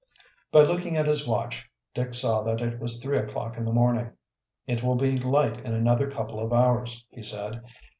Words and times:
By 0.51 0.61
looking 0.63 0.95
at 0.95 1.05
his 1.05 1.27
watch 1.27 1.69
Dick 1.93 2.15
saw 2.15 2.41
that 2.41 2.59
it 2.59 2.79
was 2.79 2.99
three 2.99 3.19
o'clock 3.19 3.55
in 3.55 3.65
the 3.65 3.71
morning. 3.71 4.11
"It 4.65 4.81
will 4.81 4.95
be 4.95 5.15
light 5.15 5.59
in 5.63 5.75
another 5.75 6.09
couple 6.09 6.39
of 6.39 6.51
hours," 6.51 7.05
he 7.11 7.21
said. 7.21 7.61